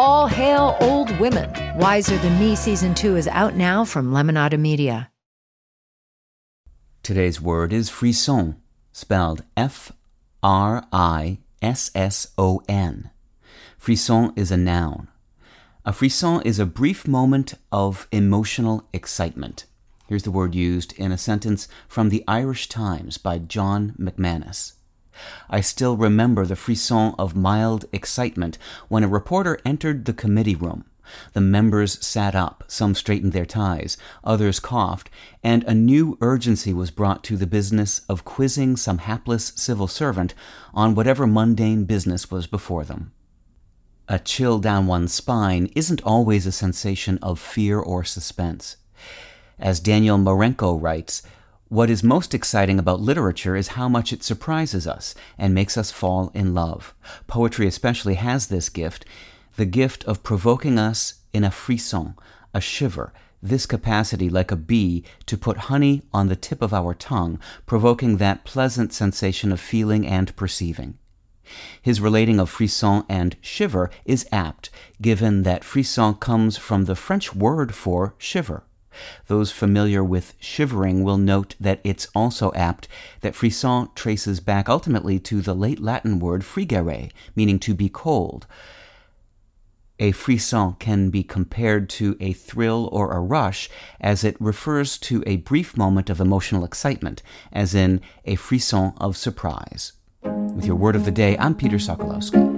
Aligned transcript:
All 0.00 0.28
hail 0.28 0.76
old 0.80 1.10
women. 1.18 1.50
Wiser 1.76 2.16
Than 2.18 2.38
Me 2.38 2.54
season 2.54 2.94
two 2.94 3.16
is 3.16 3.26
out 3.26 3.56
now 3.56 3.84
from 3.84 4.12
Lemonada 4.12 4.56
Media. 4.56 5.10
Today's 7.02 7.40
word 7.40 7.72
is 7.72 7.90
frisson, 7.90 8.62
spelled 8.92 9.42
F 9.56 9.90
R 10.40 10.86
I 10.92 11.38
S 11.60 11.90
S 11.96 12.28
O 12.38 12.62
N. 12.68 13.10
Frisson 13.76 14.32
is 14.36 14.52
a 14.52 14.56
noun. 14.56 15.08
A 15.84 15.92
frisson 15.92 16.42
is 16.44 16.60
a 16.60 16.64
brief 16.64 17.08
moment 17.08 17.54
of 17.72 18.06
emotional 18.12 18.88
excitement. 18.92 19.64
Here's 20.06 20.22
the 20.22 20.30
word 20.30 20.54
used 20.54 20.92
in 20.96 21.10
a 21.10 21.18
sentence 21.18 21.66
from 21.88 22.10
the 22.10 22.22
Irish 22.28 22.68
Times 22.68 23.18
by 23.18 23.38
John 23.38 23.96
McManus. 23.98 24.74
I 25.50 25.60
still 25.60 25.96
remember 25.96 26.46
the 26.46 26.56
frisson 26.56 27.14
of 27.18 27.36
mild 27.36 27.84
excitement 27.92 28.58
when 28.88 29.04
a 29.04 29.08
reporter 29.08 29.58
entered 29.64 30.04
the 30.04 30.12
committee 30.12 30.54
room. 30.54 30.84
The 31.32 31.40
members 31.40 32.04
sat 32.04 32.34
up, 32.34 32.64
some 32.66 32.94
straightened 32.94 33.32
their 33.32 33.46
ties, 33.46 33.96
others 34.22 34.60
coughed, 34.60 35.08
and 35.42 35.64
a 35.64 35.74
new 35.74 36.18
urgency 36.20 36.72
was 36.72 36.90
brought 36.90 37.24
to 37.24 37.36
the 37.36 37.46
business 37.46 38.02
of 38.08 38.24
quizzing 38.24 38.76
some 38.76 38.98
hapless 38.98 39.52
civil 39.56 39.88
servant 39.88 40.34
on 40.74 40.94
whatever 40.94 41.26
mundane 41.26 41.84
business 41.84 42.30
was 42.30 42.46
before 42.46 42.84
them. 42.84 43.12
A 44.08 44.18
chill 44.18 44.58
down 44.58 44.86
one's 44.86 45.12
spine 45.12 45.70
isn't 45.74 46.02
always 46.02 46.46
a 46.46 46.52
sensation 46.52 47.18
of 47.22 47.38
fear 47.38 47.78
or 47.78 48.04
suspense. 48.04 48.76
As 49.58 49.80
Daniel 49.80 50.18
Marenko 50.18 50.80
writes, 50.80 51.22
what 51.68 51.90
is 51.90 52.02
most 52.02 52.34
exciting 52.34 52.78
about 52.78 53.00
literature 53.00 53.54
is 53.54 53.68
how 53.68 53.88
much 53.88 54.12
it 54.12 54.22
surprises 54.22 54.86
us 54.86 55.14
and 55.36 55.54
makes 55.54 55.76
us 55.76 55.90
fall 55.90 56.30
in 56.34 56.54
love. 56.54 56.94
Poetry 57.26 57.66
especially 57.66 58.14
has 58.14 58.46
this 58.46 58.68
gift 58.68 59.04
the 59.56 59.66
gift 59.66 60.04
of 60.04 60.22
provoking 60.22 60.78
us 60.78 61.22
in 61.32 61.42
a 61.42 61.50
frisson, 61.50 62.14
a 62.54 62.60
shiver, 62.60 63.12
this 63.42 63.66
capacity, 63.66 64.30
like 64.30 64.52
a 64.52 64.56
bee, 64.56 65.04
to 65.26 65.36
put 65.36 65.66
honey 65.66 66.02
on 66.12 66.28
the 66.28 66.36
tip 66.36 66.62
of 66.62 66.72
our 66.72 66.94
tongue, 66.94 67.40
provoking 67.66 68.16
that 68.16 68.44
pleasant 68.44 68.92
sensation 68.92 69.50
of 69.50 69.60
feeling 69.60 70.06
and 70.06 70.34
perceiving. 70.36 70.96
His 71.82 72.00
relating 72.00 72.38
of 72.38 72.48
frisson 72.48 73.04
and 73.08 73.36
shiver 73.40 73.90
is 74.04 74.28
apt, 74.30 74.70
given 75.02 75.42
that 75.42 75.64
frisson 75.64 76.14
comes 76.14 76.56
from 76.56 76.84
the 76.84 76.94
French 76.94 77.34
word 77.34 77.74
for 77.74 78.14
shiver. 78.16 78.62
Those 79.26 79.50
familiar 79.50 80.02
with 80.02 80.34
shivering 80.38 81.02
will 81.02 81.18
note 81.18 81.54
that 81.60 81.80
it's 81.84 82.08
also 82.14 82.52
apt 82.54 82.88
that 83.20 83.34
frisson 83.34 83.88
traces 83.94 84.40
back 84.40 84.68
ultimately 84.68 85.18
to 85.20 85.40
the 85.40 85.54
late 85.54 85.80
Latin 85.80 86.18
word 86.18 86.44
frigere, 86.44 87.10
meaning 87.34 87.58
to 87.60 87.74
be 87.74 87.88
cold. 87.88 88.46
A 90.00 90.12
frisson 90.12 90.74
can 90.78 91.10
be 91.10 91.24
compared 91.24 91.88
to 91.90 92.16
a 92.20 92.32
thrill 92.32 92.88
or 92.92 93.12
a 93.12 93.20
rush 93.20 93.68
as 94.00 94.22
it 94.22 94.40
refers 94.40 94.96
to 94.98 95.24
a 95.26 95.38
brief 95.38 95.76
moment 95.76 96.08
of 96.08 96.20
emotional 96.20 96.64
excitement, 96.64 97.22
as 97.52 97.74
in 97.74 98.00
a 98.24 98.36
frisson 98.36 98.92
of 98.98 99.16
surprise. 99.16 99.92
With 100.22 100.66
your 100.66 100.76
word 100.76 100.94
of 100.94 101.04
the 101.04 101.10
day, 101.10 101.36
I'm 101.38 101.54
Peter 101.54 101.78
Sokolowski. 101.78 102.57